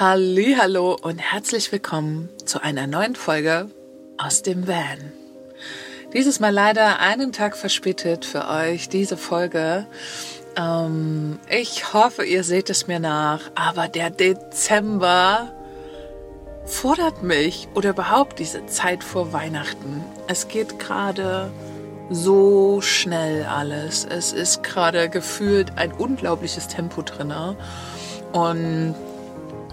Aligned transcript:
Hallo 0.00 0.96
und 1.02 1.18
herzlich 1.18 1.72
willkommen 1.72 2.28
zu 2.44 2.62
einer 2.62 2.86
neuen 2.86 3.16
Folge 3.16 3.68
aus 4.16 4.42
dem 4.42 4.68
Van. 4.68 5.12
Dieses 6.14 6.38
Mal 6.38 6.52
leider 6.54 7.00
einen 7.00 7.32
Tag 7.32 7.56
verspätet 7.56 8.24
für 8.24 8.46
euch 8.46 8.88
diese 8.88 9.16
Folge. 9.16 9.88
Ähm, 10.54 11.40
ich 11.50 11.92
hoffe, 11.94 12.24
ihr 12.24 12.44
seht 12.44 12.70
es 12.70 12.86
mir 12.86 13.00
nach, 13.00 13.40
aber 13.56 13.88
der 13.88 14.10
Dezember 14.10 15.52
fordert 16.64 17.24
mich 17.24 17.66
oder 17.74 17.90
überhaupt 17.90 18.38
diese 18.38 18.66
Zeit 18.66 19.02
vor 19.02 19.32
Weihnachten. 19.32 20.04
Es 20.28 20.46
geht 20.46 20.78
gerade 20.78 21.50
so 22.08 22.80
schnell 22.82 23.46
alles. 23.46 24.06
Es 24.08 24.32
ist 24.32 24.62
gerade 24.62 25.08
gefühlt 25.08 25.72
ein 25.74 25.90
unglaubliches 25.90 26.68
Tempo 26.68 27.02
drin. 27.02 27.34
Und 28.30 28.94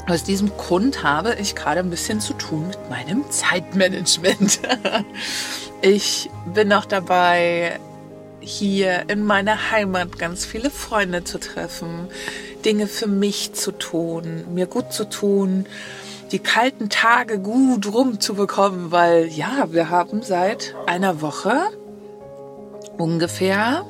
aus 0.08 0.24
diesem 0.24 0.56
Grund 0.56 1.04
habe 1.04 1.36
ich 1.40 1.56
gerade 1.56 1.80
ein 1.80 1.90
bisschen 1.90 2.22
zu 2.22 2.34
tun 2.34 2.68
mit 2.68 2.90
meinem 2.90 3.30
Zeitmanagement. 3.32 4.60
ich 5.82 6.30
bin 6.54 6.68
noch 6.68 6.86
dabei, 6.86 7.80
hier 8.40 9.10
in 9.10 9.24
meiner 9.24 9.72
Heimat 9.72 10.20
ganz 10.20 10.46
viele 10.46 10.70
Freunde 10.70 11.24
zu 11.24 11.40
treffen, 11.40 12.08
Dinge 12.64 12.88
für 12.88 13.08
mich 13.08 13.54
zu 13.54 13.72
tun, 13.72 14.46
mir 14.54 14.68
gut 14.68 14.94
zu 14.94 15.10
tun, 15.10 15.66
die 16.32 16.40
kalten 16.40 16.90
Tage 16.90 17.40
gut 17.40 17.92
rumzubekommen, 17.92 18.92
weil 18.92 19.28
ja, 19.28 19.68
wir 19.72 19.90
haben 19.90 20.22
seit 20.22 20.76
einer 20.86 21.22
Woche 21.22 21.56
ungefähr 22.98 23.86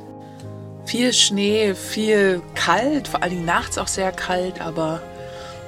viel 0.86 1.13
Schnee, 1.13 1.73
viel 1.73 2.41
kalt, 2.53 3.08
vor 3.08 3.22
allen 3.22 3.31
Dingen 3.31 3.45
nachts 3.45 3.77
auch 3.77 3.88
sehr 3.88 4.11
kalt, 4.11 4.61
aber 4.61 5.02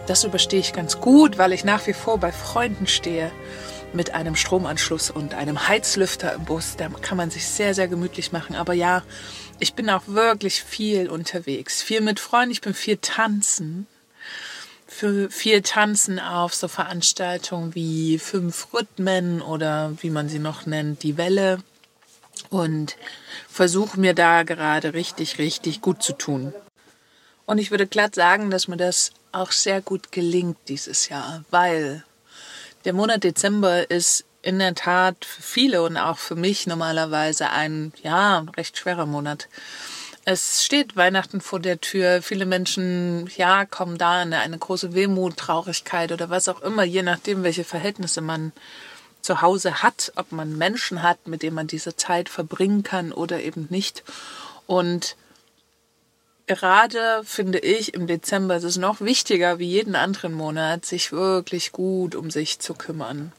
das 0.07 0.23
überstehe 0.23 0.61
ich 0.61 0.73
ganz 0.73 0.99
gut, 0.99 1.37
weil 1.37 1.53
ich 1.53 1.63
nach 1.63 1.85
wie 1.85 1.93
vor 1.93 2.17
bei 2.17 2.31
Freunden 2.31 2.87
stehe 2.87 3.31
mit 3.93 4.13
einem 4.13 4.35
Stromanschluss 4.35 5.11
und 5.11 5.33
einem 5.33 5.67
Heizlüfter 5.67 6.33
im 6.33 6.45
Bus. 6.45 6.75
Da 6.77 6.89
kann 6.89 7.17
man 7.17 7.29
sich 7.29 7.45
sehr, 7.47 7.73
sehr 7.73 7.87
gemütlich 7.87 8.31
machen. 8.31 8.55
Aber 8.55 8.73
ja, 8.73 9.03
ich 9.59 9.73
bin 9.73 9.89
auch 9.89 10.07
wirklich 10.07 10.63
viel 10.63 11.09
unterwegs. 11.09 11.81
Viel 11.81 12.01
mit 12.01 12.19
Freunden, 12.19 12.51
ich 12.51 12.61
bin 12.61 12.73
viel 12.73 12.97
tanzen. 12.97 13.87
Für 14.87 15.29
viel 15.29 15.61
tanzen 15.61 16.19
auf 16.19 16.55
so 16.55 16.67
Veranstaltungen 16.67 17.75
wie 17.75 18.17
Fünf 18.19 18.73
Rhythmen 18.73 19.41
oder 19.41 19.93
wie 20.01 20.09
man 20.09 20.29
sie 20.29 20.39
noch 20.39 20.65
nennt, 20.65 21.03
die 21.03 21.17
Welle. 21.17 21.59
Und 22.49 22.95
versuche 23.49 23.99
mir 23.99 24.13
da 24.13 24.43
gerade 24.43 24.93
richtig, 24.93 25.37
richtig 25.37 25.81
gut 25.81 26.01
zu 26.01 26.13
tun. 26.13 26.53
Und 27.45 27.57
ich 27.57 27.71
würde 27.71 27.87
glatt 27.87 28.15
sagen, 28.15 28.49
dass 28.49 28.67
mir 28.67 28.77
das 28.77 29.11
auch 29.31 29.51
sehr 29.51 29.81
gut 29.81 30.11
gelingt 30.11 30.57
dieses 30.67 31.09
Jahr, 31.09 31.43
weil 31.49 32.03
der 32.85 32.93
Monat 32.93 33.23
Dezember 33.23 33.89
ist 33.89 34.25
in 34.41 34.59
der 34.59 34.75
Tat 34.75 35.25
für 35.25 35.41
viele 35.41 35.83
und 35.83 35.97
auch 35.97 36.17
für 36.17 36.35
mich 36.35 36.67
normalerweise 36.67 37.49
ein, 37.49 37.91
ja, 38.01 38.45
recht 38.55 38.77
schwerer 38.77 39.05
Monat. 39.05 39.49
Es 40.23 40.63
steht 40.63 40.95
Weihnachten 40.95 41.41
vor 41.41 41.59
der 41.59 41.79
Tür. 41.79 42.21
Viele 42.21 42.45
Menschen, 42.45 43.29
ja, 43.35 43.65
kommen 43.65 43.97
da 43.97 44.21
in 44.21 44.33
eine 44.33 44.57
große 44.57 44.93
Wehmut, 44.93 45.37
Traurigkeit 45.37 46.11
oder 46.11 46.29
was 46.29 46.49
auch 46.49 46.61
immer, 46.61 46.83
je 46.83 47.01
nachdem, 47.01 47.43
welche 47.43 47.63
Verhältnisse 47.63 48.21
man 48.21 48.51
zu 49.21 49.41
Hause 49.41 49.83
hat, 49.83 50.11
ob 50.15 50.31
man 50.31 50.57
Menschen 50.57 51.03
hat, 51.03 51.27
mit 51.27 51.43
denen 51.43 51.55
man 51.55 51.67
diese 51.67 51.95
Zeit 51.95 52.29
verbringen 52.29 52.83
kann 52.83 53.11
oder 53.11 53.41
eben 53.41 53.67
nicht. 53.69 54.03
Und 54.65 55.15
gerade 56.47 57.21
finde 57.25 57.59
ich 57.59 57.93
im 57.93 58.07
Dezember 58.07 58.55
ist 58.55 58.63
es 58.63 58.77
noch 58.77 59.01
wichtiger 59.01 59.59
wie 59.59 59.67
jeden 59.67 59.95
anderen 59.95 60.33
Monat, 60.33 60.85
sich 60.85 61.11
wirklich 61.11 61.71
gut 61.71 62.15
um 62.15 62.31
sich 62.31 62.59
zu 62.59 62.73
kümmern. 62.73 63.33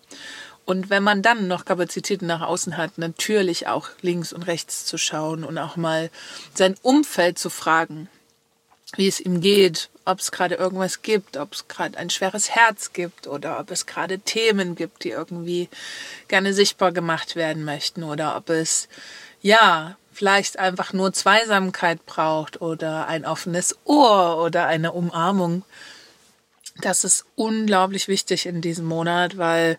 Und 0.65 0.91
wenn 0.91 1.03
man 1.03 1.23
dann 1.23 1.49
noch 1.49 1.65
Kapazitäten 1.65 2.27
nach 2.27 2.43
außen 2.43 2.77
hat, 2.77 2.99
natürlich 2.99 3.67
auch 3.67 3.89
links 4.03 4.35
und 4.35 4.43
rechts 4.43 4.85
zu 4.85 4.99
schauen 4.99 5.43
und 5.43 5.57
auch 5.57 5.77
mal 5.77 6.11
sein 6.53 6.77
Umfeld 6.83 7.39
zu 7.39 7.49
fragen, 7.49 8.09
wie 8.97 9.09
es 9.09 9.19
ihm 9.19 9.41
geht, 9.41 9.89
ob 10.05 10.21
es 10.21 10.31
gerade 10.31 10.57
irgendwas 10.57 11.01
gibt, 11.01 11.39
ob 11.39 11.55
es 11.55 11.69
gerade 11.69 11.97
ein 11.97 12.11
schweres 12.11 12.51
Herz 12.51 12.93
gibt 12.93 13.27
oder 13.27 13.59
ob 13.61 13.71
es 13.71 13.87
gerade 13.87 14.19
Themen 14.19 14.75
gibt, 14.75 15.05
die 15.05 15.11
irgendwie 15.11 15.71
gerne 16.29 16.53
sichtbar 16.53 16.93
gemacht 16.93 17.35
werden 17.35 17.65
möchten 17.65 18.03
oder 18.03 18.37
ob 18.37 18.51
es 18.51 18.89
ja 19.41 19.97
vielleicht 20.19 20.59
einfach 20.59 20.93
nur 20.93 21.13
Zweisamkeit 21.13 22.05
braucht 22.05 22.61
oder 22.61 23.07
ein 23.07 23.25
offenes 23.25 23.79
Ohr 23.85 24.43
oder 24.43 24.67
eine 24.67 24.91
Umarmung. 24.91 25.63
Das 26.81 27.05
ist 27.05 27.25
unglaublich 27.37 28.09
wichtig 28.09 28.47
in 28.47 28.61
diesem 28.61 28.85
Monat, 28.85 29.39
weil 29.39 29.79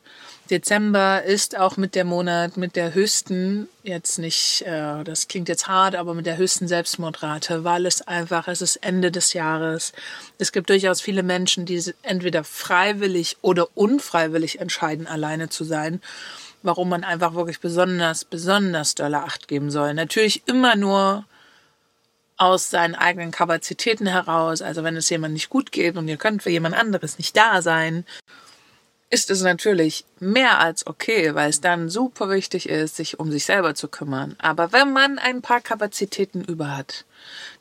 Dezember 0.49 1.23
ist 1.23 1.57
auch 1.57 1.75
mit 1.75 1.93
der 1.93 2.05
Monat 2.05 2.55
mit 2.55 2.77
der 2.77 2.93
höchsten, 2.93 3.67
jetzt 3.83 4.17
nicht, 4.17 4.61
äh, 4.65 5.03
das 5.03 5.27
klingt 5.27 5.49
jetzt 5.49 5.67
hart, 5.67 5.95
aber 5.95 6.13
mit 6.13 6.25
der 6.25 6.37
höchsten 6.37 6.69
Selbstmordrate, 6.69 7.65
weil 7.65 7.85
es 7.85 8.01
einfach, 8.01 8.47
es 8.47 8.61
ist 8.61 8.77
Ende 8.77 9.11
des 9.11 9.33
Jahres. 9.33 9.91
Es 10.37 10.53
gibt 10.53 10.69
durchaus 10.69 11.01
viele 11.01 11.21
Menschen, 11.21 11.65
die 11.65 11.83
entweder 12.01 12.45
freiwillig 12.45 13.35
oder 13.41 13.67
unfreiwillig 13.75 14.61
entscheiden, 14.61 15.05
alleine 15.05 15.49
zu 15.49 15.65
sein 15.65 16.01
warum 16.63 16.89
man 16.89 17.03
einfach 17.03 17.33
wirklich 17.33 17.59
besonders, 17.59 18.25
besonders 18.25 18.95
dolle 18.95 19.23
Acht 19.23 19.47
geben 19.47 19.71
soll. 19.71 19.93
Natürlich 19.93 20.43
immer 20.47 20.75
nur 20.75 21.25
aus 22.37 22.69
seinen 22.69 22.95
eigenen 22.95 23.31
Kapazitäten 23.31 24.07
heraus. 24.07 24.61
Also 24.61 24.83
wenn 24.83 24.95
es 24.95 25.09
jemand 25.09 25.33
nicht 25.33 25.49
gut 25.49 25.71
geht 25.71 25.97
und 25.97 26.07
ihr 26.07 26.17
könnt 26.17 26.41
für 26.41 26.49
jemand 26.49 26.75
anderes 26.75 27.17
nicht 27.17 27.35
da 27.35 27.61
sein, 27.61 28.05
ist 29.09 29.31
es 29.31 29.41
natürlich 29.41 30.05
mehr 30.19 30.59
als 30.59 30.85
okay, 30.85 31.33
weil 31.33 31.49
es 31.49 31.61
dann 31.61 31.89
super 31.89 32.29
wichtig 32.29 32.69
ist, 32.69 32.95
sich 32.95 33.19
um 33.19 33.31
sich 33.31 33.43
selber 33.43 33.73
zu 33.73 33.87
kümmern. 33.87 34.35
Aber 34.37 34.71
wenn 34.71 34.93
man 34.93 35.17
ein 35.17 35.41
paar 35.41 35.61
Kapazitäten 35.61 36.43
über 36.43 36.77
hat, 36.77 37.05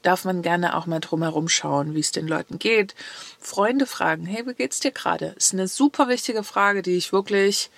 darf 0.03 0.25
man 0.25 0.43
gerne 0.43 0.77
auch 0.77 0.87
mal 0.87 1.01
drumherum 1.01 1.49
schauen, 1.49 1.95
wie 1.95 2.01
es 2.01 2.13
den 2.13 2.29
Leuten 2.29 2.59
geht. 2.59 2.95
Freunde 3.41 3.87
fragen, 3.87 4.27
hey, 4.27 4.47
wie 4.47 4.55
geht's 4.55 4.81
dir 4.81 4.93
gerade? 4.93 5.35
Ist 5.37 5.55
eine 5.55 5.69
super 5.69 6.09
wichtige 6.09 6.45
Frage, 6.45 6.83
die 6.83 6.97
ich 6.97 7.13
wirklich 7.13 7.71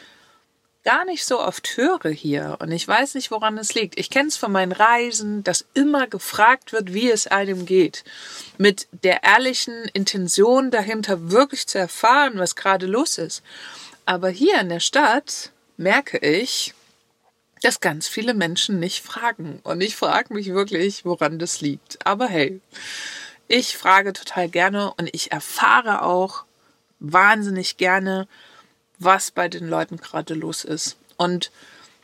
gar 0.85 1.05
nicht 1.05 1.25
so 1.25 1.41
oft 1.41 1.77
höre 1.77 2.11
hier. 2.11 2.57
Und 2.61 2.73
ich 2.73 2.87
weiß 2.87 3.15
nicht, 3.15 3.31
woran 3.31 3.59
es 3.59 3.75
liegt. 3.75 3.99
Ich 3.99 4.11
kenne 4.11 4.29
es 4.29 4.37
von 4.37 4.53
meinen 4.53 4.73
Reisen, 4.73 5.45
dass 5.45 5.67
immer 5.75 6.07
gefragt 6.07 6.73
wird, 6.73 6.95
wie 6.95 7.11
es 7.11 7.27
einem 7.27 7.67
geht. 7.67 8.05
Mit 8.59 8.89
der 9.05 9.23
ehrlichen 9.23 9.85
Intention 9.93 10.71
dahinter 10.71 11.31
wirklich 11.31 11.67
zu 11.67 11.79
erfahren, 11.79 12.39
was 12.39 12.57
gerade 12.57 12.87
los 12.87 13.19
ist. 13.19 13.43
Aber 14.07 14.31
hier 14.31 14.59
in 14.61 14.71
der 14.71 14.81
Stadt 14.81 15.53
merke 15.77 16.19
ich, 16.19 16.75
dass 17.63 17.81
ganz 17.81 18.09
viele 18.09 18.33
Menschen 18.33 18.81
nicht 18.81 19.05
fragen. 19.05 19.61
Und 19.63 19.83
ich 19.83 19.97
frage 19.97 20.33
mich 20.33 20.47
wirklich, 20.47 21.05
woran 21.05 21.39
das 21.39 21.61
liegt. 21.61 22.05
Aber 22.07 22.27
hey, 22.27 22.61
ich 23.49 23.77
frage 23.77 24.13
total 24.13 24.49
gerne 24.49 24.95
und 24.97 25.11
ich 25.13 25.33
erfahre 25.33 26.03
auch 26.03 26.45
wahnsinnig 27.01 27.77
gerne, 27.77 28.29
was 29.01 29.33
bei 29.33 29.49
den 29.49 29.69
Leuten 29.69 29.97
gerade 29.97 30.35
los 30.35 30.65
ist. 30.65 30.97
Und 31.17 31.51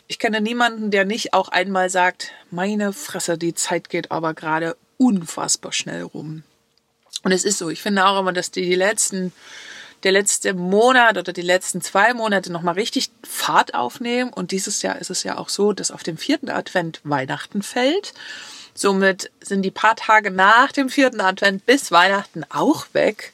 ich 0.08 0.18
kenne 0.18 0.40
niemanden, 0.40 0.90
der 0.90 1.04
nicht 1.04 1.32
auch 1.32 1.48
einmal 1.48 1.90
sagt, 1.90 2.32
meine 2.50 2.92
Fresse, 2.92 3.38
die 3.38 3.54
Zeit 3.54 3.88
geht 3.88 4.10
aber 4.10 4.34
gerade 4.34 4.76
unfassbar 4.98 5.72
schnell 5.72 6.02
rum. 6.02 6.42
Und 7.22 7.32
es 7.32 7.44
ist 7.44 7.58
so, 7.58 7.70
ich 7.70 7.82
finde 7.82 8.06
auch 8.06 8.20
immer, 8.20 8.32
dass 8.32 8.50
die, 8.50 8.62
die 8.62 8.74
letzten, 8.74 9.32
der 10.04 10.12
letzte 10.12 10.54
Monat 10.54 11.18
oder 11.18 11.32
die 11.32 11.42
letzten 11.42 11.82
zwei 11.82 12.14
Monate 12.14 12.52
nochmal 12.52 12.74
richtig 12.74 13.10
Fahrt 13.24 13.74
aufnehmen. 13.74 14.32
Und 14.32 14.52
dieses 14.52 14.82
Jahr 14.82 14.98
ist 14.98 15.10
es 15.10 15.22
ja 15.24 15.36
auch 15.36 15.48
so, 15.48 15.72
dass 15.72 15.90
auf 15.90 16.02
dem 16.02 16.18
vierten 16.18 16.50
Advent 16.50 17.00
Weihnachten 17.02 17.62
fällt. 17.62 18.14
Somit 18.74 19.30
sind 19.40 19.62
die 19.62 19.70
paar 19.70 19.96
Tage 19.96 20.30
nach 20.30 20.70
dem 20.70 20.88
vierten 20.88 21.20
Advent 21.20 21.66
bis 21.66 21.90
Weihnachten 21.90 22.44
auch 22.50 22.86
weg. 22.92 23.32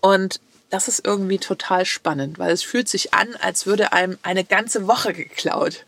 Und 0.00 0.40
das 0.70 0.88
ist 0.88 1.06
irgendwie 1.06 1.38
total 1.38 1.84
spannend, 1.84 2.38
weil 2.38 2.50
es 2.50 2.62
fühlt 2.62 2.88
sich 2.88 3.14
an, 3.14 3.34
als 3.40 3.66
würde 3.66 3.92
einem 3.92 4.18
eine 4.22 4.44
ganze 4.44 4.86
Woche 4.86 5.12
geklaut. 5.14 5.84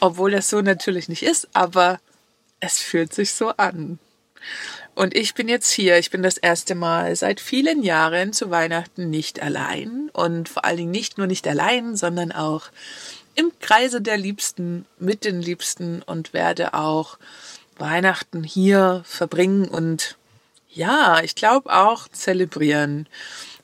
Obwohl 0.00 0.30
das 0.30 0.50
so 0.50 0.60
natürlich 0.60 1.08
nicht 1.08 1.22
ist, 1.22 1.48
aber 1.52 2.00
es 2.60 2.78
fühlt 2.78 3.14
sich 3.14 3.32
so 3.32 3.50
an. 3.50 3.98
Und 4.94 5.16
ich 5.16 5.34
bin 5.34 5.48
jetzt 5.48 5.70
hier, 5.70 5.98
ich 5.98 6.10
bin 6.10 6.24
das 6.24 6.38
erste 6.38 6.74
Mal 6.74 7.14
seit 7.14 7.40
vielen 7.40 7.84
Jahren 7.84 8.32
zu 8.32 8.50
Weihnachten 8.50 9.10
nicht 9.10 9.40
allein 9.40 10.10
und 10.12 10.48
vor 10.48 10.64
allen 10.64 10.76
Dingen 10.76 10.90
nicht 10.90 11.18
nur 11.18 11.28
nicht 11.28 11.46
allein, 11.46 11.94
sondern 11.96 12.32
auch 12.32 12.70
im 13.36 13.52
Kreise 13.60 14.00
der 14.00 14.16
Liebsten, 14.16 14.86
mit 14.98 15.24
den 15.24 15.40
Liebsten 15.40 16.02
und 16.02 16.32
werde 16.32 16.74
auch 16.74 17.18
Weihnachten 17.78 18.42
hier 18.42 19.02
verbringen 19.06 19.68
und 19.68 20.16
ja, 20.70 21.20
ich 21.22 21.36
glaube 21.36 21.72
auch 21.72 22.08
zelebrieren. 22.08 23.06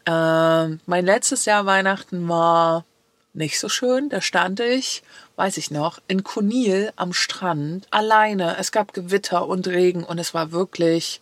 Äh, 0.06 0.68
mein 0.86 1.04
letztes 1.04 1.44
Jahr 1.44 1.66
Weihnachten 1.66 2.28
war 2.28 2.84
nicht 3.32 3.58
so 3.58 3.68
schön. 3.68 4.08
Da 4.08 4.20
stand 4.20 4.60
ich, 4.60 5.02
weiß 5.36 5.56
ich 5.56 5.70
noch, 5.70 6.00
in 6.08 6.24
Kunil 6.24 6.92
am 6.96 7.12
Strand 7.12 7.86
alleine. 7.90 8.56
Es 8.58 8.72
gab 8.72 8.94
Gewitter 8.94 9.46
und 9.46 9.66
Regen 9.66 10.04
und 10.04 10.18
es 10.18 10.34
war 10.34 10.52
wirklich, 10.52 11.20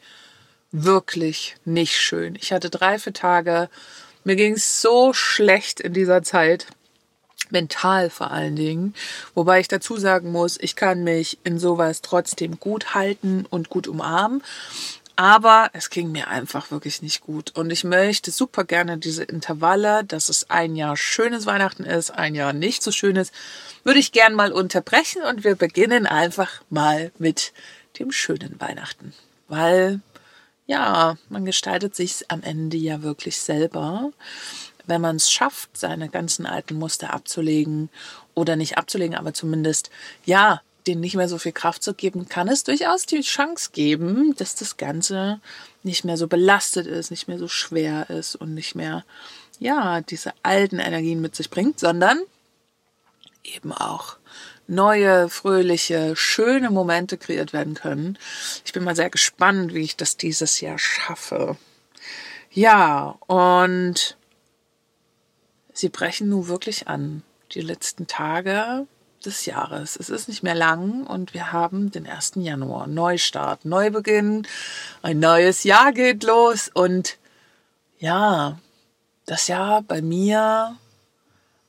wirklich 0.71 1.57
nicht 1.65 1.97
schön. 1.97 2.37
Ich 2.37 2.53
hatte 2.53 2.71
drei, 2.71 2.99
vier 2.99 3.15
Tage 3.15 3.69
Mir 4.25 4.37
ging 4.37 4.55
es 4.55 4.81
so 4.81 5.13
schlecht 5.13 5.81
in 5.81 5.93
dieser 5.95 6.23
Zeit 6.23 6.67
mental 7.51 8.11
vor 8.11 8.31
allen 8.31 8.57
Dingen. 8.57 8.95
Wobei 9.35 9.61
ich 9.61 9.69
dazu 9.69 9.97
sagen 9.97 10.33
muss, 10.33 10.59
ich 10.61 10.75
kann 10.75 11.05
mich 11.05 11.39
in 11.45 11.59
sowas 11.59 12.01
trotzdem 12.01 12.59
gut 12.59 12.95
halten 12.95 13.47
und 13.49 13.69
gut 13.69 13.87
umarmen. 13.87 14.43
Aber 15.17 15.71
es 15.75 15.91
ging 15.91 16.11
mir 16.11 16.29
einfach 16.29 16.71
wirklich 16.71 17.03
nicht 17.03 17.21
gut. 17.21 17.51
Und 17.55 17.71
ich 17.71 17.85
möchte 17.85 18.31
super 18.31 18.65
gerne 18.65 18.99
diese 18.99 19.25
Intervalle, 19.25 20.05
dass 20.05 20.29
es 20.29 20.49
ein 20.51 20.75
Jahr 20.75 20.97
schönes 20.97 21.47
Weihnachten 21.47 21.85
ist, 21.85 22.11
ein 22.11 22.35
Jahr 22.35 22.53
nicht 22.53 22.83
so 22.83 22.91
schönes, 22.93 23.31
würde 23.85 24.01
ich 24.01 24.13
gern 24.13 24.35
mal 24.35 24.53
unterbrechen 24.53 25.23
und 25.23 25.45
wir 25.45 25.55
beginnen 25.55 26.07
einfach 26.07 26.63
mal 26.71 27.13
mit 27.19 27.53
dem 27.99 28.11
schönen 28.11 28.59
Weihnachten. 28.61 29.13
Weil, 29.49 30.01
ja, 30.67 31.17
man 31.29 31.45
gestaltet 31.45 31.95
sich 31.95 32.31
am 32.31 32.43
Ende 32.43 32.79
ja 32.79 33.03
wirklich 33.03 33.39
selber 33.39 34.13
wenn 34.87 35.01
man 35.01 35.17
es 35.17 35.31
schafft, 35.31 35.77
seine 35.77 36.09
ganzen 36.09 36.47
alten 36.47 36.75
Muster 36.75 37.13
abzulegen 37.13 37.89
oder 38.35 38.57
nicht 38.57 38.79
abzulegen, 38.79 39.17
aber 39.17 39.35
zumindest, 39.35 39.91
ja, 40.25 40.61
denen 40.87 41.01
nicht 41.01 41.17
mehr 41.17 41.29
so 41.29 41.39
viel 41.39 41.53
Kraft 41.53 41.83
zu 41.83 41.95
geben, 41.95 42.29
kann 42.29 42.49
es 42.49 42.65
durchaus 42.65 43.07
die 43.07 43.21
Chance 43.21 43.71
geben, 43.73 44.35
dass 44.37 44.55
das 44.55 44.77
Ganze 44.77 45.41
nicht 45.83 46.05
mehr 46.05 46.17
so 46.17 46.27
belastet 46.27 46.87
ist, 46.87 47.11
nicht 47.11 47.29
mehr 47.29 47.39
so 47.39 47.49
schwer 47.49 48.11
ist 48.11 48.37
und 48.37 48.55
nicht 48.55 48.75
mehr, 48.75 49.05
ja, 49.59 50.01
diese 50.01 50.33
alten 50.43 50.79
Energien 50.79 51.21
mit 51.21 51.37
sich 51.37 51.51
bringt, 51.51 51.79
sondern 51.79 52.21
eben 53.45 53.73
auch 53.73 54.17
neue, 54.67 55.29
fröhliche, 55.29 56.17
schöne 56.17 56.71
Momente 56.71 57.19
kreiert 57.19 57.53
werden 57.53 57.75
können. 57.75 58.19
Ich 58.65 58.73
bin 58.73 58.85
mal 58.85 58.97
sehr 58.97 59.11
gespannt, 59.11 59.75
wie 59.75 59.83
ich 59.83 59.97
das 59.97 60.17
dieses 60.17 60.61
Jahr 60.61 60.79
schaffe. 60.79 61.57
Ja, 62.51 63.17
und 63.27 64.17
sie 65.73 65.89
brechen 65.89 66.29
nun 66.29 66.49
wirklich 66.49 66.89
an. 66.89 67.23
Die 67.53 67.61
letzten 67.61 68.07
Tage 68.07 68.87
des 69.23 69.47
Jahres. 69.47 69.97
Es 69.97 70.11
ist 70.11 70.29
nicht 70.29 70.43
mehr 70.43 70.55
lang 70.55 71.07
und 71.07 71.35
wir 71.35 71.53
haben 71.53 71.91
den 71.91 72.07
1. 72.07 72.33
Januar. 72.37 72.87
Neustart, 72.87 73.65
Neubeginn. 73.65 74.47
Ein 75.03 75.21
neues 75.21 75.65
Jahr 75.65 75.93
geht 75.93 76.25
los 76.25 76.71
und 76.73 77.19
ja, 77.99 78.59
das 79.27 79.49
Jahr 79.49 79.83
bei 79.83 80.03
mir 80.03 80.77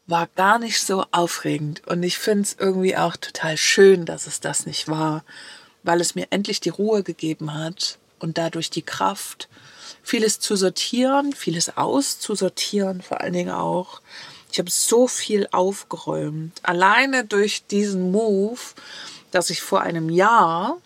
war 0.05 0.27
gar 0.35 0.59
nicht 0.59 0.81
so 0.81 1.05
aufregend 1.11 1.87
und 1.87 2.03
ich 2.03 2.17
finde 2.17 2.43
es 2.43 2.55
irgendwie 2.59 2.97
auch 2.97 3.15
total 3.15 3.57
schön, 3.57 4.05
dass 4.05 4.27
es 4.27 4.39
das 4.39 4.65
nicht 4.65 4.87
war, 4.87 5.23
weil 5.83 6.01
es 6.01 6.15
mir 6.15 6.27
endlich 6.29 6.59
die 6.59 6.69
Ruhe 6.69 7.03
gegeben 7.03 7.53
hat 7.53 7.99
und 8.19 8.37
dadurch 8.37 8.69
die 8.69 8.81
Kraft, 8.81 9.47
vieles 10.01 10.39
zu 10.39 10.55
sortieren, 10.55 11.33
vieles 11.33 11.77
auszusortieren, 11.77 13.01
vor 13.01 13.21
allen 13.21 13.33
Dingen 13.33 13.51
auch. 13.51 14.01
Ich 14.53 14.59
habe 14.59 14.69
so 14.69 15.07
viel 15.07 15.47
aufgeräumt. 15.51 16.59
Alleine 16.61 17.25
durch 17.25 17.65
diesen 17.65 18.11
Move, 18.11 18.59
dass 19.31 19.49
ich 19.49 19.63
vor 19.63 19.81
einem 19.81 20.11
Jahr 20.11 20.77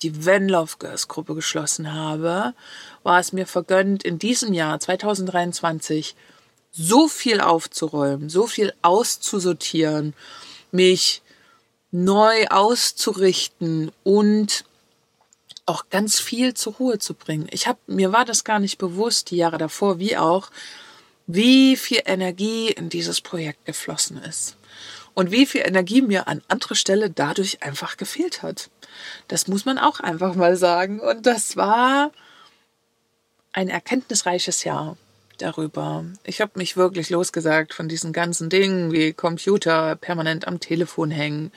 die 0.00 0.24
Venlove 0.24 0.78
Girls 0.78 1.08
Gruppe 1.08 1.34
geschlossen 1.34 1.92
habe, 1.92 2.54
war 3.02 3.20
es 3.20 3.34
mir 3.34 3.46
vergönnt, 3.46 4.02
in 4.02 4.18
diesem 4.18 4.54
Jahr 4.54 4.80
2023 4.80 6.16
so 6.70 7.06
viel 7.06 7.42
aufzuräumen, 7.42 8.30
so 8.30 8.46
viel 8.46 8.72
auszusortieren, 8.80 10.14
mich 10.70 11.20
neu 11.90 12.46
auszurichten 12.46 13.92
und 14.04 14.64
auch 15.66 15.90
ganz 15.90 16.18
viel 16.18 16.54
zur 16.54 16.76
Ruhe 16.76 16.98
zu 16.98 17.12
bringen. 17.12 17.46
Ich 17.50 17.66
habe 17.66 17.78
mir 17.86 18.10
war 18.10 18.24
das 18.24 18.44
gar 18.44 18.58
nicht 18.58 18.78
bewusst 18.78 19.30
die 19.30 19.36
Jahre 19.36 19.58
davor, 19.58 19.98
wie 19.98 20.16
auch 20.16 20.50
wie 21.34 21.76
viel 21.76 22.02
Energie 22.04 22.68
in 22.68 22.88
dieses 22.88 23.20
Projekt 23.20 23.64
geflossen 23.64 24.18
ist 24.18 24.56
und 25.14 25.30
wie 25.30 25.46
viel 25.46 25.62
Energie 25.64 26.02
mir 26.02 26.28
an 26.28 26.42
anderer 26.48 26.74
Stelle 26.74 27.10
dadurch 27.10 27.62
einfach 27.62 27.96
gefehlt 27.96 28.42
hat. 28.42 28.70
Das 29.28 29.48
muss 29.48 29.64
man 29.64 29.78
auch 29.78 30.00
einfach 30.00 30.34
mal 30.34 30.56
sagen 30.56 31.00
und 31.00 31.26
das 31.26 31.56
war 31.56 32.12
ein 33.52 33.68
erkenntnisreiches 33.68 34.64
Jahr 34.64 34.96
darüber. 35.38 36.04
Ich 36.24 36.40
habe 36.40 36.52
mich 36.56 36.76
wirklich 36.76 37.10
losgesagt 37.10 37.74
von 37.74 37.88
diesen 37.88 38.12
ganzen 38.12 38.50
Dingen 38.50 38.92
wie 38.92 39.12
Computer 39.12 39.96
permanent 39.96 40.46
am 40.46 40.60
Telefon 40.60 41.10
hängen 41.10 41.52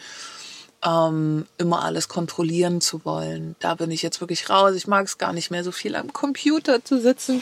ähm, 0.86 1.48
immer 1.58 1.84
alles 1.84 2.08
kontrollieren 2.08 2.80
zu 2.80 3.04
wollen. 3.06 3.56
Da 3.60 3.76
bin 3.76 3.90
ich 3.92 4.04
jetzt 4.04 4.22
wirklich 4.22 4.50
raus. 4.50 4.76
Ich 4.76 4.88
mag 4.88 5.06
es 5.06 5.18
gar 5.18 5.34
nicht 5.34 5.50
mehr 5.50 5.64
so 5.64 5.72
viel 5.72 5.96
am 5.96 6.14
Computer 6.14 6.84
zu 6.84 7.02
sitzen. 7.02 7.42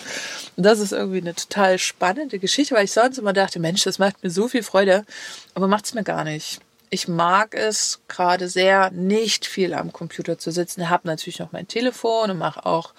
Und 0.55 0.65
das 0.65 0.79
ist 0.79 0.93
irgendwie 0.93 1.21
eine 1.21 1.35
total 1.35 1.77
spannende 1.77 2.39
Geschichte, 2.39 2.75
weil 2.75 2.85
ich 2.85 2.93
sonst 2.93 3.17
immer 3.17 3.33
dachte, 3.33 3.59
Mensch, 3.59 3.83
das 3.83 3.99
macht 3.99 4.23
mir 4.23 4.29
so 4.29 4.47
viel 4.47 4.63
Freude, 4.63 5.05
aber 5.55 5.67
macht 5.67 5.85
es 5.85 5.93
mir 5.93 6.03
gar 6.03 6.23
nicht. 6.23 6.59
Ich 6.89 7.07
mag 7.07 7.55
es 7.55 7.99
gerade 8.07 8.47
sehr, 8.47 8.91
nicht 8.91 9.45
viel 9.45 9.73
am 9.73 9.91
Computer 9.91 10.37
zu 10.37 10.51
sitzen. 10.51 10.81
Ich 10.81 10.89
habe 10.89 11.07
natürlich 11.07 11.39
noch 11.39 11.51
mein 11.51 11.67
Telefon 11.67 12.31
und 12.31 12.37
mache 12.37 12.65
auch 12.65 12.93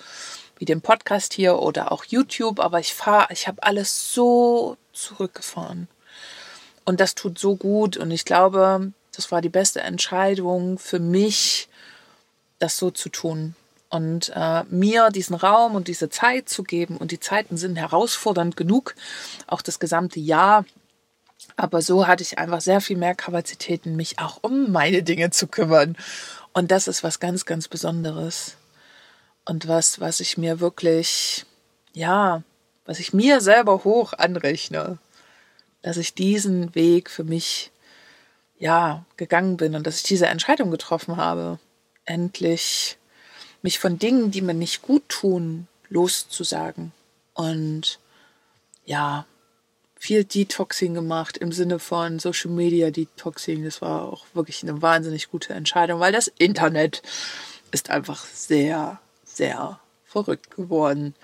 wie 0.58 0.64
den 0.64 0.82
Podcast 0.82 1.32
hier 1.32 1.58
oder 1.58 1.90
auch 1.90 2.04
YouTube, 2.04 2.60
aber 2.60 2.80
ich 2.80 2.92
fahre, 2.92 3.28
ich 3.32 3.48
habe 3.48 3.62
alles 3.62 4.12
so 4.12 4.76
zurückgefahren. 4.92 5.88
Und 6.84 7.00
das 7.00 7.14
tut 7.14 7.38
so 7.38 7.56
gut 7.56 7.96
und 7.96 8.10
ich 8.10 8.24
glaube, 8.24 8.92
das 9.16 9.30
war 9.30 9.40
die 9.40 9.48
beste 9.48 9.80
Entscheidung 9.80 10.78
für 10.78 10.98
mich, 10.98 11.68
das 12.58 12.76
so 12.76 12.90
zu 12.90 13.08
tun. 13.08 13.54
Und 13.90 14.32
äh, 14.34 14.64
mir 14.64 15.10
diesen 15.10 15.36
Raum 15.36 15.76
und 15.76 15.86
diese 15.86 16.10
Zeit 16.10 16.48
zu 16.48 16.64
geben. 16.64 16.96
Und 16.96 17.12
die 17.12 17.20
Zeiten 17.20 17.56
sind 17.56 17.76
herausfordernd 17.76 18.56
genug, 18.56 18.94
auch 19.46 19.62
das 19.62 19.78
gesamte 19.78 20.18
Jahr. 20.18 20.64
Aber 21.56 21.80
so 21.80 22.06
hatte 22.06 22.22
ich 22.22 22.38
einfach 22.38 22.60
sehr 22.60 22.80
viel 22.80 22.96
mehr 22.96 23.14
Kapazitäten, 23.14 23.94
mich 23.94 24.18
auch 24.18 24.38
um 24.42 24.72
meine 24.72 25.02
Dinge 25.04 25.30
zu 25.30 25.46
kümmern. 25.46 25.96
Und 26.52 26.70
das 26.70 26.88
ist 26.88 27.04
was 27.04 27.20
ganz, 27.20 27.44
ganz 27.44 27.68
Besonderes. 27.68 28.56
Und 29.44 29.68
was, 29.68 30.00
was 30.00 30.20
ich 30.20 30.38
mir 30.38 30.58
wirklich, 30.58 31.44
ja, 31.92 32.42
was 32.86 32.98
ich 32.98 33.12
mir 33.12 33.40
selber 33.40 33.84
hoch 33.84 34.12
anrechne, 34.14 34.98
dass 35.82 35.98
ich 35.98 36.14
diesen 36.14 36.74
Weg 36.74 37.10
für 37.10 37.24
mich 37.24 37.70
ja, 38.58 39.04
gegangen 39.16 39.56
bin 39.56 39.74
und 39.74 39.86
dass 39.86 39.96
ich 39.98 40.02
diese 40.02 40.26
Entscheidung 40.26 40.70
getroffen 40.70 41.16
habe, 41.16 41.58
endlich 42.04 42.96
mich 43.62 43.78
von 43.78 43.98
Dingen, 43.98 44.30
die 44.30 44.42
mir 44.42 44.54
nicht 44.54 44.82
gut 44.82 45.08
tun, 45.08 45.68
loszusagen. 45.88 46.92
Und 47.32 47.98
ja, 48.84 49.26
viel 49.96 50.24
Detoxing 50.24 50.92
gemacht 50.92 51.38
im 51.38 51.50
Sinne 51.50 51.78
von 51.78 52.18
Social 52.18 52.50
Media 52.50 52.90
Detoxing. 52.90 53.64
Das 53.64 53.80
war 53.80 54.02
auch 54.02 54.26
wirklich 54.34 54.62
eine 54.62 54.82
wahnsinnig 54.82 55.30
gute 55.30 55.54
Entscheidung, 55.54 55.98
weil 55.98 56.12
das 56.12 56.28
Internet 56.28 57.02
ist 57.70 57.90
einfach 57.90 58.24
sehr, 58.26 59.00
sehr 59.24 59.80
verrückt 60.04 60.50
geworden 60.54 61.14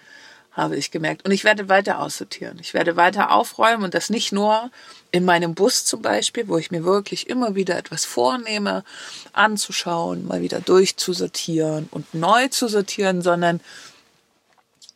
habe 0.53 0.77
ich 0.77 0.91
gemerkt. 0.91 1.25
Und 1.25 1.33
ich 1.33 1.45
werde 1.45 1.69
weiter 1.69 2.01
aussortieren. 2.01 2.59
Ich 2.61 2.75
werde 2.75 2.97
weiter 2.97 3.31
aufräumen 3.31 3.85
und 3.85 3.95
das 3.95 4.11
nicht 4.11 4.33
nur 4.33 4.71
in 5.13 5.25
meinem 5.25 5.55
Bus 5.55 5.85
zum 5.85 6.03
Beispiel, 6.03 6.49
wo 6.49 6.59
ich 6.59 6.71
mir 6.71 6.85
wirklich 6.85 7.29
immer 7.29 7.55
wieder 7.55 7.77
etwas 7.77 8.05
vornehme, 8.05 8.85
anzuschauen, 9.33 10.27
mal 10.27 10.43
wieder 10.43 10.61
durchzusortieren 10.61 11.89
und 11.91 12.15
neu 12.15 12.49
zu 12.49 12.69
sortieren, 12.69 13.23
sondern 13.23 13.61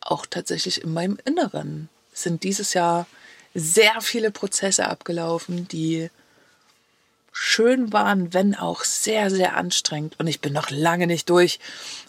auch 0.01 0.25
tatsächlich 0.25 0.83
in 0.83 0.93
meinem 0.93 1.17
Inneren 1.25 1.89
sind 2.13 2.43
dieses 2.43 2.73
Jahr 2.73 3.07
sehr 3.53 4.01
viele 4.01 4.31
Prozesse 4.31 4.87
abgelaufen, 4.87 5.67
die 5.67 6.09
schön 7.31 7.91
waren, 7.91 8.33
wenn 8.33 8.55
auch 8.55 8.83
sehr, 8.83 9.29
sehr 9.29 9.55
anstrengend. 9.55 10.19
Und 10.19 10.27
ich 10.27 10.41
bin 10.41 10.53
noch 10.53 10.69
lange 10.69 11.07
nicht 11.07 11.29
durch, 11.29 11.59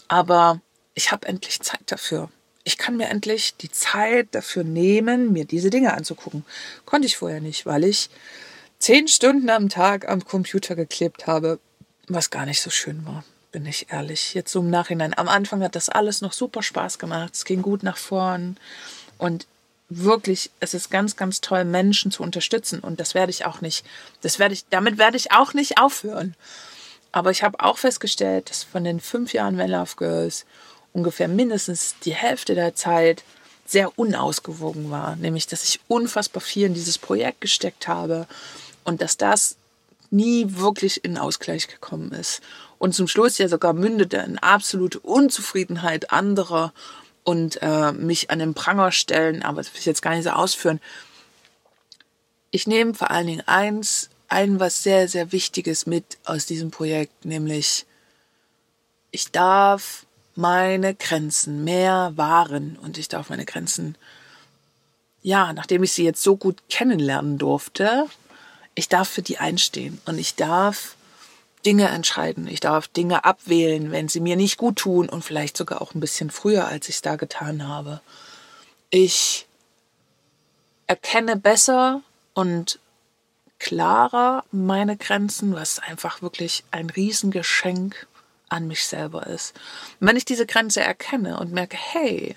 aber 0.07 0.61
ich 0.93 1.11
habe 1.11 1.27
endlich 1.27 1.61
Zeit 1.61 1.83
dafür 1.87 2.29
ich 2.67 2.77
kann 2.77 2.97
mir 2.97 3.07
endlich 3.07 3.55
die 3.55 3.71
Zeit 3.71 4.27
dafür 4.31 4.65
nehmen, 4.65 5.31
mir 5.31 5.45
diese 5.45 5.69
Dinge 5.69 5.93
anzugucken. 5.93 6.43
Konnte 6.85 7.07
ich 7.07 7.15
vorher 7.15 7.39
nicht, 7.39 7.65
weil 7.65 7.85
ich 7.85 8.09
zehn 8.77 9.07
Stunden 9.07 9.49
am 9.49 9.69
Tag 9.69 10.09
am 10.09 10.25
Computer 10.25 10.75
geklebt 10.75 11.27
habe, 11.27 11.59
was 12.09 12.29
gar 12.29 12.45
nicht 12.45 12.61
so 12.61 12.69
schön 12.69 13.05
war, 13.05 13.23
bin 13.53 13.65
ich 13.65 13.87
ehrlich. 13.89 14.33
Jetzt 14.33 14.51
so 14.51 14.59
im 14.59 14.69
Nachhinein. 14.69 15.17
Am 15.17 15.29
Anfang 15.29 15.63
hat 15.63 15.77
das 15.77 15.87
alles 15.87 16.19
noch 16.19 16.33
super 16.33 16.61
Spaß 16.61 16.99
gemacht. 16.99 17.35
Es 17.35 17.45
ging 17.45 17.61
gut 17.61 17.83
nach 17.83 17.95
vorn 17.95 18.57
und 19.17 19.47
wirklich, 19.87 20.51
es 20.59 20.73
ist 20.73 20.91
ganz, 20.91 21.15
ganz 21.15 21.39
toll, 21.39 21.63
Menschen 21.63 22.11
zu 22.11 22.21
unterstützen. 22.21 22.81
Und 22.81 22.99
das 22.99 23.13
werde 23.13 23.29
ich 23.29 23.45
auch 23.45 23.61
nicht, 23.61 23.85
das 24.19 24.39
werde 24.39 24.53
ich, 24.53 24.65
damit 24.69 24.97
werde 24.97 25.15
ich 25.15 25.31
auch 25.31 25.53
nicht 25.53 25.79
aufhören. 25.79 26.35
Aber 27.13 27.31
ich 27.31 27.43
habe 27.43 27.61
auch 27.61 27.77
festgestellt, 27.77 28.49
dass 28.49 28.65
von 28.65 28.83
den 28.83 28.99
fünf 28.99 29.31
Jahren 29.31 29.57
Well 29.57 29.71
Love 29.71 29.95
Girls 29.95 30.45
ungefähr 30.97 31.27
mindestens 31.27 31.95
die 32.03 32.13
Hälfte 32.13 32.55
der 32.55 32.73
Zeit 32.73 33.23
sehr 33.65 33.99
unausgewogen 33.99 34.89
war. 34.89 35.15
Nämlich, 35.15 35.45
dass 35.45 35.63
ich 35.63 35.79
unfassbar 35.87 36.41
viel 36.41 36.65
in 36.65 36.73
dieses 36.73 36.97
Projekt 36.97 37.41
gesteckt 37.41 37.87
habe 37.87 38.27
und 38.83 39.01
dass 39.01 39.15
das 39.15 39.57
nie 40.09 40.45
wirklich 40.57 41.05
in 41.05 41.17
Ausgleich 41.17 41.67
gekommen 41.67 42.13
ist. 42.13 42.41
Und 42.79 42.95
zum 42.95 43.07
Schluss 43.07 43.37
ja 43.37 43.47
sogar 43.47 43.73
mündete 43.73 44.17
in 44.17 44.39
absolute 44.39 44.99
Unzufriedenheit 44.99 46.11
anderer 46.11 46.73
und 47.23 47.61
äh, 47.61 47.91
mich 47.91 48.31
an 48.31 48.39
den 48.39 48.55
Pranger 48.55 48.91
stellen, 48.91 49.43
aber 49.43 49.57
das 49.57 49.71
will 49.73 49.79
ich 49.79 49.85
jetzt 49.85 50.01
gar 50.01 50.15
nicht 50.15 50.23
so 50.23 50.31
ausführen. 50.31 50.79
Ich 52.49 52.65
nehme 52.65 52.95
vor 52.95 53.11
allen 53.11 53.27
Dingen 53.27 53.43
eins, 53.45 54.09
ein 54.29 54.59
was 54.59 54.81
sehr, 54.81 55.07
sehr 55.07 55.31
Wichtiges 55.31 55.85
mit 55.85 56.17
aus 56.25 56.45
diesem 56.47 56.71
Projekt, 56.71 57.25
nämlich 57.25 57.85
ich 59.11 59.31
darf 59.31 60.06
meine 60.37 60.95
Grenzen 60.95 61.63
mehr 61.63 62.13
wahren 62.15 62.77
und 62.81 62.97
ich 62.97 63.07
darf 63.07 63.29
meine 63.29 63.45
Grenzen, 63.45 63.97
ja, 65.21 65.51
nachdem 65.53 65.83
ich 65.83 65.91
sie 65.91 66.03
jetzt 66.03 66.23
so 66.23 66.37
gut 66.37 66.61
kennenlernen 66.69 67.37
durfte, 67.37 68.05
ich 68.75 68.87
darf 68.87 69.09
für 69.09 69.23
die 69.23 69.39
einstehen 69.39 69.99
und 70.05 70.19
ich 70.19 70.35
darf 70.35 70.95
Dinge 71.65 71.89
entscheiden. 71.89 72.47
Ich 72.47 72.59
darf 72.59 72.87
Dinge 72.87 73.25
abwählen, 73.25 73.91
wenn 73.91 74.07
sie 74.07 74.19
mir 74.19 74.35
nicht 74.35 74.57
gut 74.57 74.77
tun 74.77 75.09
und 75.09 75.25
vielleicht 75.25 75.57
sogar 75.57 75.81
auch 75.81 75.95
ein 75.95 75.99
bisschen 75.99 76.29
früher, 76.29 76.67
als 76.67 76.87
ich 76.87 76.95
es 76.95 77.01
da 77.01 77.15
getan 77.15 77.67
habe. 77.67 77.99
Ich 78.89 79.47
erkenne 80.85 81.35
besser 81.35 82.01
und 82.33 82.79
klarer 83.59 84.45
meine 84.51 84.95
Grenzen, 84.95 85.55
was 85.55 85.79
einfach 85.79 86.21
wirklich 86.21 86.63
ein 86.71 86.89
Riesengeschenk 86.89 88.07
an 88.49 88.67
mich 88.67 88.85
selber 88.85 89.27
ist. 89.27 89.55
Und 89.99 90.07
wenn 90.07 90.17
ich 90.17 90.25
diese 90.25 90.45
Grenze 90.45 90.81
erkenne 90.81 91.39
und 91.39 91.51
merke, 91.51 91.77
hey, 91.77 92.35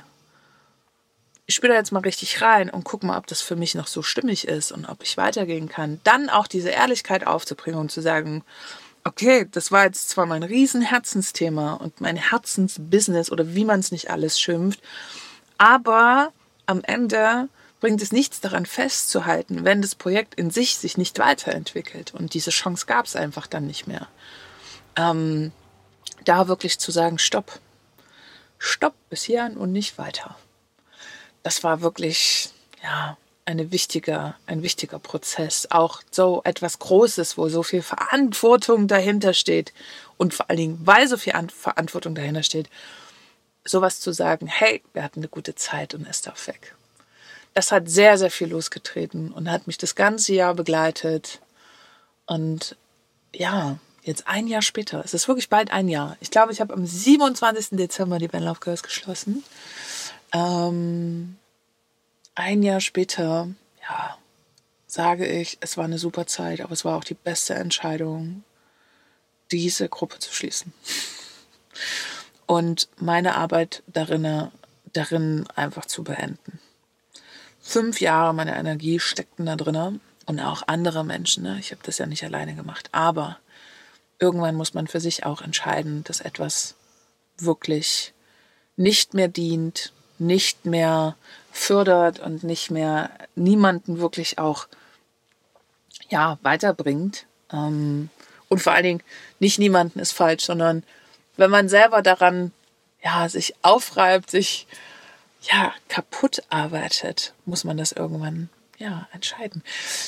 ich 1.47 1.57
spiele 1.57 1.73
da 1.73 1.79
jetzt 1.79 1.93
mal 1.93 2.01
richtig 2.01 2.43
rein 2.43 2.71
und 2.71 2.85
gucke 2.85 3.05
mal, 3.05 3.19
ob 3.19 3.27
das 3.27 3.43
für 3.43 3.57
mich 3.57 3.75
noch 3.75 3.89
so 3.89 4.03
stimmig 4.03 4.47
ist 4.47 4.71
und 4.71 4.87
ob 4.87 5.03
ich 5.03 5.17
weitergehen 5.17 5.69
kann, 5.69 6.01
dann 6.05 6.31
auch 6.31 6.47
diese 6.47 6.71
Ehrlichkeit 6.71 7.27
aufzubringen 7.27 7.81
und 7.81 7.91
zu 7.91 8.01
sagen, 8.01 8.45
okay, 9.05 9.47
das 9.51 9.73
war 9.73 9.85
jetzt 9.85 10.11
zwar 10.11 10.27
mein 10.27 10.43
Riesenherzensthema 10.43 11.75
und 11.75 12.01
mein 12.01 12.17
Herzensbusiness 12.17 13.33
oder 13.33 13.55
wie 13.55 13.65
man 13.65 13.81
es 13.81 13.91
nicht 13.91 14.11
alles 14.11 14.39
schimpft, 14.39 14.81
aber 15.59 16.33
am 16.67 16.83
Ende 16.85 17.49
bringt 17.81 18.03
es 18.03 18.13
nichts 18.13 18.41
daran 18.41 18.67
festzuhalten, 18.67 19.65
wenn 19.65 19.83
das 19.83 19.95
Projekt 19.95 20.35
in 20.37 20.51
sich 20.51 20.77
sich 20.77 20.99
nicht 20.99 21.19
weiterentwickelt. 21.19 22.15
Und 22.15 22.35
diese 22.35 22.51
Chance 22.51 22.87
gab 22.87 23.07
es 23.07 23.17
einfach 23.17 23.47
dann 23.47 23.67
nicht 23.67 23.87
mehr. 23.87 24.07
Ähm, 24.97 25.51
da 26.25 26.49
wirklich 26.49 26.79
zu 26.79 26.91
sagen, 26.91 27.19
stopp. 27.19 27.59
Stopp 28.59 28.95
bis 29.09 29.23
hierhin 29.23 29.57
und 29.57 29.73
nicht 29.73 29.99
weiter. 29.99 30.37
Das 31.43 31.65
war 31.65 31.81
wirklich, 31.81 32.51
ja, 32.83 33.17
eine 33.47 33.73
wichtige, 33.73 34.35
ein 34.47 34.63
wichtiger 34.63 34.99
Prozess. 34.99 35.69
Auch 35.71 36.03
so 36.11 36.43
etwas 36.45 36.79
Großes, 36.79 37.37
wo 37.37 37.49
so 37.49 37.63
viel 37.63 37.83
Verantwortung 37.83 38.87
dahinter 38.87 39.35
steht 39.35 39.73
und 40.17 40.35
vor 40.35 40.49
allen 40.49 40.59
Dingen, 40.59 40.81
weil 40.85 41.09
so 41.09 41.17
viel 41.17 41.33
Verantwortung 41.49 42.15
dahinter 42.15 42.43
steht, 42.43 42.69
sowas 43.65 44.01
zu 44.01 44.13
sagen, 44.13 44.47
hey, 44.47 44.83
wir 44.93 45.03
hatten 45.03 45.21
eine 45.21 45.29
gute 45.29 45.55
Zeit 45.55 45.95
und 45.95 46.07
es 46.07 46.23
darf 46.23 46.47
weg. 46.47 46.75
Das 47.55 47.73
hat 47.73 47.89
sehr, 47.89 48.17
sehr 48.17 48.31
viel 48.31 48.49
losgetreten 48.49 49.33
und 49.33 49.51
hat 49.51 49.67
mich 49.67 49.77
das 49.79 49.95
ganze 49.95 50.35
Jahr 50.35 50.55
begleitet. 50.55 51.41
Und 52.27 52.77
ja, 53.35 53.79
jetzt 54.03 54.27
ein 54.27 54.47
Jahr 54.47 54.63
später, 54.63 55.05
es 55.05 55.15
ist 55.15 55.29
wirklich 55.29 55.49
bald 55.49 55.71
ein 55.71 55.89
Jahr. 55.89 56.17
Ich 56.21 56.31
glaube, 56.31 56.53
ich 56.53 56.61
habe 56.61 56.75
am 56.75 56.87
27. 56.87 57.77
Dezember 57.79 58.19
die 58.19 58.29
Band 58.29 58.45
Love 58.45 58.61
Girls 58.61 58.83
geschlossen. 58.83 59.45
Ähm, 60.33 61.37
ein 62.35 62.63
Jahr 62.63 62.81
später, 62.81 63.49
ja, 63.83 64.17
sage 64.87 65.27
ich, 65.27 65.59
es 65.61 65.77
war 65.77 65.85
eine 65.85 65.99
super 65.99 66.27
Zeit, 66.27 66.61
aber 66.61 66.73
es 66.73 66.85
war 66.85 66.97
auch 66.97 67.05
die 67.05 67.15
beste 67.15 67.55
Entscheidung, 67.55 68.45
diese 69.51 69.89
Gruppe 69.89 70.19
zu 70.19 70.33
schließen. 70.33 70.73
Und 72.47 72.89
meine 72.97 73.37
Arbeit 73.37 73.83
darin, 73.87 74.51
darin 74.93 75.47
einfach 75.55 75.87
zu 75.87 76.03
beenden. 76.03 76.59
Fünf 77.61 78.01
Jahre 78.01 78.35
meiner 78.35 78.57
Energie 78.57 78.99
steckten 78.99 79.47
da 79.47 79.55
drin 79.55 80.01
und 80.27 80.41
auch 80.41 80.63
andere 80.67 81.05
Menschen. 81.05 81.45
Ne? 81.45 81.59
Ich 81.61 81.71
habe 81.71 81.83
das 81.85 81.99
ja 81.99 82.07
nicht 82.07 82.25
alleine 82.25 82.55
gemacht. 82.55 82.89
Aber 82.93 83.39
irgendwann 84.21 84.55
muss 84.55 84.75
man 84.75 84.87
für 84.87 85.01
sich 85.01 85.25
auch 85.25 85.43
entscheiden, 85.43 86.05
dass 86.05 86.21
etwas 86.21 86.75
wirklich 87.39 88.13
nicht 88.77 89.15
mehr 89.15 89.29
dient, 89.29 89.93
nicht 90.19 90.67
mehr 90.67 91.17
fördert 91.51 92.21
und 92.21 92.45
nicht 92.45 92.71
mehr 92.71 93.11
niemanden 93.35 93.99
wirklich 93.99 94.39
auch 94.39 94.69
ja 96.09 96.39
weiterbringt. 96.43 97.27
Ähm, 97.53 98.11
und 98.49 98.61
vor 98.61 98.73
allen 98.73 98.85
Dingen 98.85 99.03
nicht 99.39 99.59
niemanden 99.59 99.99
ist 99.99 100.13
falsch, 100.13 100.45
sondern 100.45 100.83
wenn 101.37 101.51
man 101.51 101.69
selber 101.69 102.03
daran 102.03 102.53
ja 103.03 103.29
sich 103.29 103.55
aufreibt, 103.63 104.31
sich 104.31 104.67
ja 105.43 105.73
kaputt 105.89 106.43
arbeitet, 106.51 107.33
muss 107.47 107.65
man 107.65 107.79
das 107.79 107.93
irgendwann 107.93 108.51
ja 108.81 109.07
entscheiden. 109.13 109.63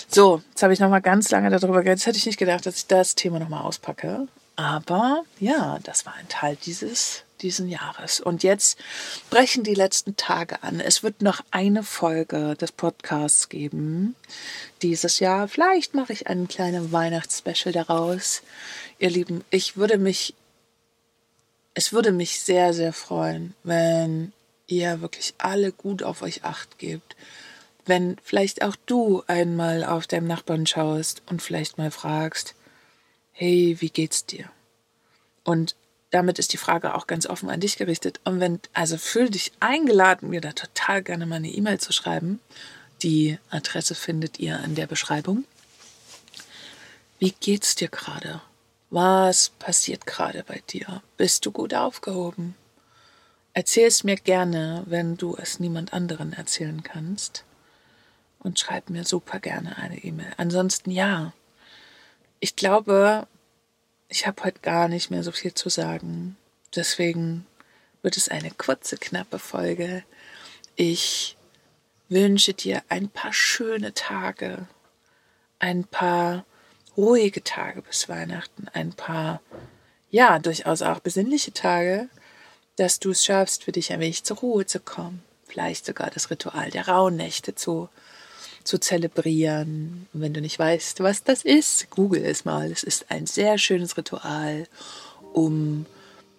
So, 0.08 0.42
jetzt 0.50 0.62
habe 0.62 0.72
ich 0.72 0.80
noch 0.80 0.90
mal 0.90 1.00
ganz 1.00 1.30
lange 1.30 1.50
darüber 1.50 1.82
geredet. 1.82 2.00
Jetzt 2.00 2.06
hätte 2.06 2.18
ich 2.18 2.26
nicht 2.26 2.38
gedacht, 2.38 2.66
dass 2.66 2.76
ich 2.76 2.86
das 2.86 3.14
Thema 3.14 3.38
noch 3.38 3.48
mal 3.48 3.60
auspacke. 3.60 4.26
Aber 4.56 5.22
ja, 5.38 5.78
das 5.84 6.04
war 6.04 6.14
ein 6.14 6.28
Teil 6.28 6.56
dieses 6.64 7.24
diesen 7.42 7.68
Jahres. 7.68 8.20
Und 8.20 8.42
jetzt 8.42 8.78
brechen 9.28 9.64
die 9.64 9.74
letzten 9.74 10.16
Tage 10.16 10.62
an. 10.62 10.80
Es 10.80 11.02
wird 11.02 11.22
noch 11.22 11.40
eine 11.50 11.82
Folge 11.82 12.54
des 12.54 12.72
Podcasts 12.72 13.48
geben 13.48 14.14
dieses 14.80 15.18
Jahr. 15.18 15.48
Vielleicht 15.48 15.94
mache 15.94 16.12
ich 16.12 16.28
einen 16.28 16.48
kleinen 16.48 16.92
Weihnachtsspecial 16.92 17.72
daraus. 17.72 18.42
Ihr 18.98 19.10
Lieben, 19.10 19.44
ich 19.50 19.76
würde 19.76 19.98
mich, 19.98 20.34
es 21.74 21.92
würde 21.92 22.12
mich 22.12 22.40
sehr, 22.40 22.72
sehr 22.72 22.92
freuen, 22.92 23.54
wenn 23.64 24.32
ihr 24.68 25.00
wirklich 25.00 25.34
alle 25.38 25.72
gut 25.72 26.02
auf 26.02 26.22
euch 26.22 26.44
acht 26.44 26.78
gebt. 26.78 27.16
Wenn 27.84 28.16
vielleicht 28.22 28.62
auch 28.62 28.76
du 28.86 29.22
einmal 29.26 29.84
auf 29.84 30.06
deinem 30.06 30.26
Nachbarn 30.26 30.66
schaust 30.66 31.22
und 31.26 31.42
vielleicht 31.42 31.78
mal 31.78 31.90
fragst, 31.90 32.54
hey, 33.32 33.76
wie 33.80 33.90
geht's 33.90 34.24
dir? 34.24 34.50
Und 35.44 35.74
damit 36.10 36.38
ist 36.38 36.52
die 36.52 36.58
Frage 36.58 36.94
auch 36.94 37.06
ganz 37.06 37.26
offen 37.26 37.48
an 37.50 37.60
dich 37.60 37.76
gerichtet. 37.76 38.20
Und 38.24 38.38
wenn, 38.38 38.60
also 38.74 38.98
fühl 38.98 39.30
dich 39.30 39.50
eingeladen, 39.60 40.28
mir 40.28 40.40
da 40.40 40.52
total 40.52 41.02
gerne 41.02 41.26
mal 41.26 41.36
eine 41.36 41.48
E-Mail 41.48 41.80
zu 41.80 41.92
schreiben. 41.92 42.38
Die 43.02 43.38
Adresse 43.50 43.94
findet 43.94 44.38
ihr 44.38 44.60
in 44.62 44.74
der 44.74 44.86
Beschreibung. 44.86 45.44
Wie 47.18 47.32
geht's 47.40 47.74
dir 47.74 47.88
gerade? 47.88 48.42
Was 48.90 49.48
passiert 49.58 50.06
gerade 50.06 50.44
bei 50.44 50.62
dir? 50.68 51.02
Bist 51.16 51.46
du 51.46 51.50
gut 51.50 51.72
aufgehoben? 51.72 52.54
Erzähl 53.54 53.86
es 53.86 54.04
mir 54.04 54.16
gerne, 54.16 54.82
wenn 54.86 55.16
du 55.16 55.36
es 55.36 55.60
niemand 55.60 55.92
anderen 55.92 56.32
erzählen 56.32 56.82
kannst. 56.82 57.44
Und 58.42 58.58
schreib 58.58 58.90
mir 58.90 59.04
super 59.04 59.38
gerne 59.38 59.78
eine 59.78 60.02
E-Mail. 60.02 60.32
Ansonsten 60.37 60.90
ja. 60.90 61.32
Ich 62.40 62.56
glaube, 62.56 63.26
ich 64.08 64.26
habe 64.26 64.42
heute 64.42 64.58
gar 64.61 64.88
nicht 64.88 65.11
mehr 65.11 65.22
so 65.22 65.30
viel 65.30 65.54
zu 65.54 65.68
sagen. 65.68 66.37
Deswegen 66.75 67.46
wird 68.02 68.16
es 68.16 68.28
eine 68.28 68.50
kurze, 68.50 68.96
knappe 68.96 69.38
Folge. 69.38 70.02
Ich 70.75 71.37
wünsche 72.08 72.52
dir 72.52 72.82
ein 72.88 73.08
paar 73.08 73.32
schöne 73.32 73.94
Tage, 73.94 74.66
ein 75.58 75.84
paar 75.84 76.44
ruhige 76.96 77.42
Tage 77.44 77.80
bis 77.82 78.08
Weihnachten, 78.08 78.68
ein 78.72 78.92
paar, 78.92 79.40
ja, 80.11 80.38
durchaus 80.38 80.82
auch 80.82 81.00
besinnliche 81.00 81.52
Tage, 81.52 82.08
dass 82.76 82.99
du 82.99 83.11
es 83.11 83.25
schaffst, 83.25 83.64
für 83.64 83.72
dich 83.72 83.92
ein 83.92 84.00
wenig 84.00 84.25
zur 84.25 84.38
Ruhe 84.38 84.66
zu 84.66 84.80
kommen. 84.80 85.22
Vielleicht 85.46 85.87
sogar 85.87 86.11
das 86.11 86.30
Ritual 86.30 86.70
der 86.70 86.88
Rauhnächte 86.88 87.54
zu 87.54 87.88
zu 88.64 88.78
zelebrieren. 88.78 90.07
Und 90.12 90.21
wenn 90.21 90.35
du 90.35 90.40
nicht 90.40 90.59
weißt, 90.59 91.00
was 91.00 91.25
das 91.25 91.45
ist, 91.45 91.90
google 91.90 92.25
es 92.25 92.45
mal. 92.45 92.71
Es 92.71 92.83
ist 92.83 93.11
ein 93.11 93.26
sehr 93.26 93.59
schönes 93.59 93.97
Ritual, 93.97 94.66
um 95.33 95.87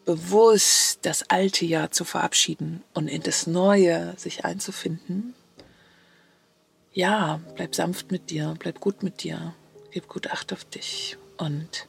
bewusst 0.06 1.00
das 1.04 1.30
alte 1.30 1.66
Jahr 1.66 1.92
zu 1.92 2.04
verabschieden 2.04 2.84
und 2.94 3.08
in 3.08 3.24
das 3.24 3.48
neue 3.48 4.14
sich 4.18 4.46
einzufinden. 4.46 5.34
Ja, 6.92 7.40
bleib 7.56 7.74
sanft 7.74 8.12
mit 8.12 8.30
dir, 8.30 8.56
bleib 8.60 8.80
gut 8.80 9.02
mit 9.02 9.24
dir, 9.24 9.54
gib 9.92 10.08
gut 10.08 10.30
Acht 10.32 10.54
auf 10.54 10.66
dich. 10.66 11.18
Und 11.38 11.88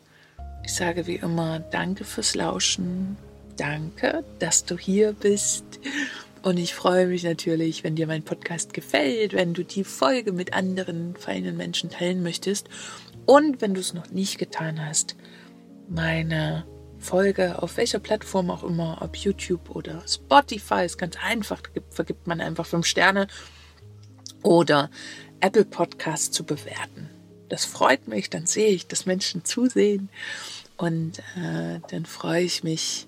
ich 0.64 0.72
sage 0.72 1.06
wie 1.06 1.16
immer, 1.16 1.58
danke 1.60 2.04
fürs 2.04 2.34
Lauschen, 2.34 3.16
danke, 3.56 4.24
dass 4.38 4.64
du 4.64 4.78
hier 4.78 5.12
bist 5.12 5.64
und 6.44 6.58
ich 6.58 6.74
freue 6.74 7.06
mich 7.06 7.22
natürlich, 7.22 7.84
wenn 7.84 7.96
dir 7.96 8.06
mein 8.06 8.22
Podcast 8.22 8.74
gefällt, 8.74 9.32
wenn 9.32 9.54
du 9.54 9.64
die 9.64 9.82
Folge 9.82 10.30
mit 10.32 10.52
anderen 10.52 11.16
feinen 11.16 11.56
Menschen 11.56 11.88
teilen 11.88 12.22
möchtest 12.22 12.68
und 13.24 13.62
wenn 13.62 13.72
du 13.72 13.80
es 13.80 13.94
noch 13.94 14.10
nicht 14.10 14.38
getan 14.38 14.84
hast, 14.84 15.16
meine 15.88 16.66
Folge 16.98 17.62
auf 17.62 17.78
welcher 17.78 17.98
Plattform 17.98 18.50
auch 18.50 18.62
immer, 18.62 18.98
ob 19.00 19.16
YouTube 19.16 19.70
oder 19.70 20.02
Spotify, 20.06 20.84
ist 20.84 20.98
ganz 20.98 21.16
einfach, 21.16 21.62
vergibt 21.88 22.26
man 22.26 22.42
einfach 22.42 22.66
fünf 22.66 22.84
Sterne 22.84 23.26
oder 24.42 24.90
Apple 25.40 25.64
Podcast 25.64 26.34
zu 26.34 26.44
bewerten. 26.44 27.08
Das 27.48 27.64
freut 27.64 28.06
mich, 28.06 28.28
dann 28.28 28.44
sehe 28.44 28.68
ich, 28.68 28.86
dass 28.86 29.06
Menschen 29.06 29.46
zusehen 29.46 30.10
und 30.76 31.20
äh, 31.36 31.80
dann 31.88 32.04
freue 32.04 32.42
ich 32.42 32.64
mich, 32.64 33.06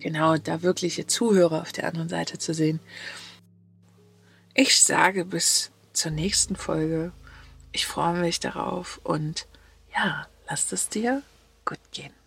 genau 0.00 0.36
da 0.36 0.62
wirkliche 0.62 1.06
Zuhörer 1.06 1.62
auf 1.62 1.72
der 1.72 1.86
anderen 1.86 2.08
Seite 2.08 2.38
zu 2.38 2.54
sehen. 2.54 2.80
Ich 4.54 4.82
sage 4.82 5.24
bis 5.24 5.70
zur 5.92 6.10
nächsten 6.10 6.56
Folge. 6.56 7.12
Ich 7.72 7.86
freue 7.86 8.14
mich 8.20 8.40
darauf 8.40 9.00
und 9.04 9.46
ja, 9.94 10.26
lasst 10.48 10.72
es 10.72 10.88
dir 10.88 11.22
gut 11.64 11.80
gehen. 11.92 12.17